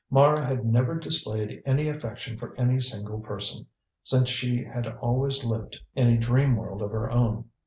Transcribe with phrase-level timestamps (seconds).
[0.09, 3.67] Mara had never displayed any affection for any single person,
[4.03, 7.43] since she had always lived in a dream world of her own.